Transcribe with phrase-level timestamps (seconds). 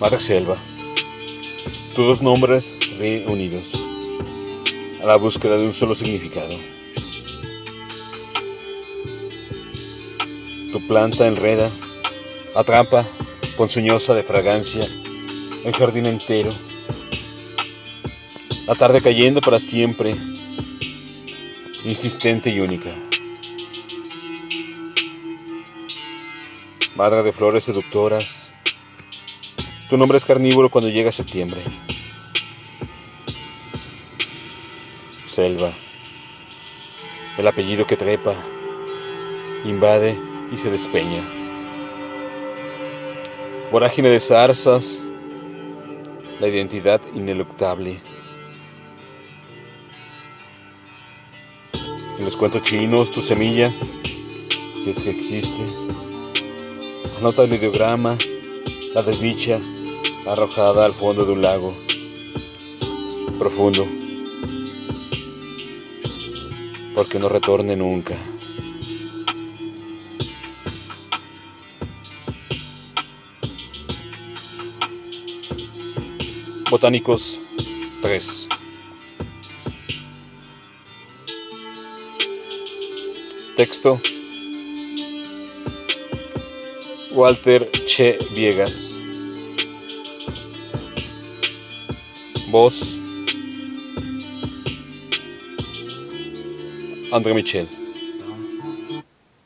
[0.00, 0.56] Madre Selva.
[1.92, 3.72] Tus dos nombres reunidos.
[5.02, 6.56] A la búsqueda de un solo significado.
[10.70, 11.68] Tu planta enreda,
[12.54, 13.04] atrapa,
[13.56, 14.86] ponzoñosa de fragancia,
[15.64, 16.54] el jardín entero.
[18.68, 20.14] La tarde cayendo para siempre,
[21.84, 22.90] insistente y única.
[26.94, 28.37] Madre de flores seductoras,
[29.88, 31.62] tu nombre es carnívoro cuando llega septiembre.
[35.24, 35.70] Selva,
[37.38, 38.34] el apellido que trepa,
[39.64, 40.20] invade
[40.52, 41.26] y se despeña.
[43.72, 45.00] Vorágine de zarzas,
[46.38, 47.98] la identidad ineluctable.
[52.18, 55.64] En los cuentos chinos, tu semilla, si es que existe,
[57.20, 58.18] anota el ideograma,
[58.92, 59.58] la desdicha
[60.28, 61.74] arrojada al fondo de un lago
[63.38, 63.86] profundo,
[66.94, 68.16] porque no retorne nunca.
[76.70, 77.42] Botánicos
[78.02, 78.48] 3.
[83.56, 83.98] Texto.
[87.14, 88.87] Walter Che Viegas.
[92.50, 92.98] Voz.
[97.12, 97.66] André Michel.